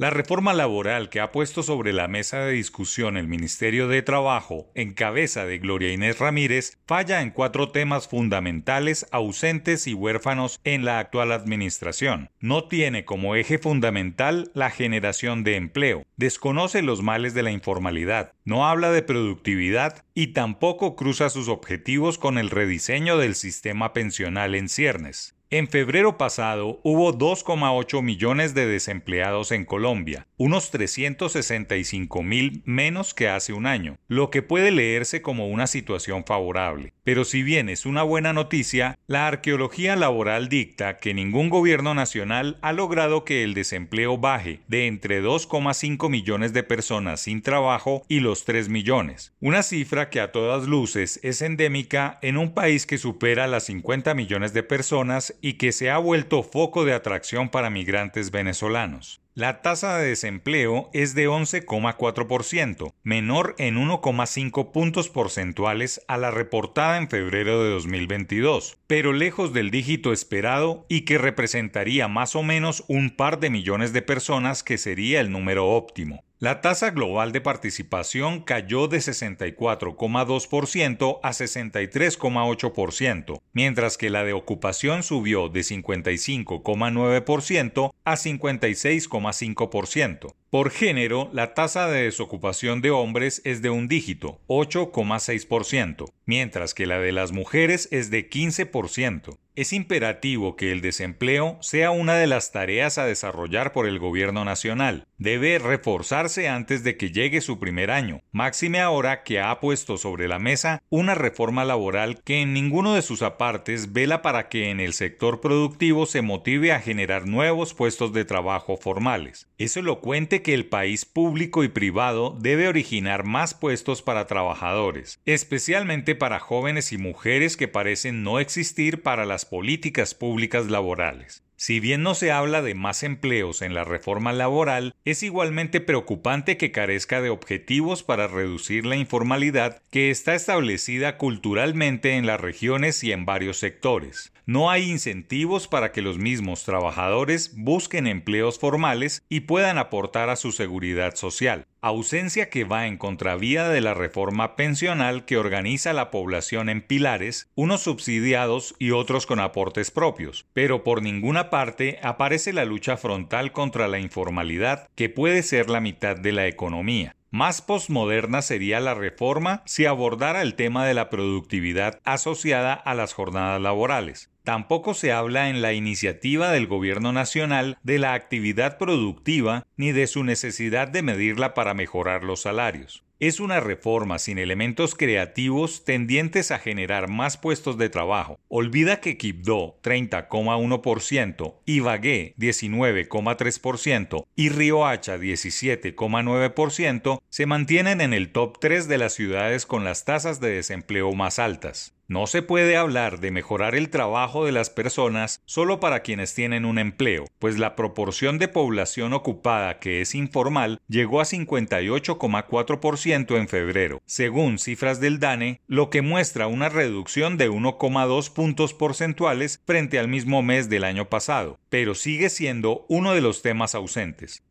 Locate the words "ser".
165.42-165.68